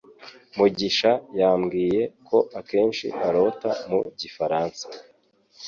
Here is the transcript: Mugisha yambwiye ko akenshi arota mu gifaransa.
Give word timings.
Mugisha 0.57 1.11
yambwiye 1.39 2.01
ko 2.27 2.37
akenshi 2.59 3.05
arota 3.27 3.71
mu 3.89 3.99
gifaransa. 4.19 4.85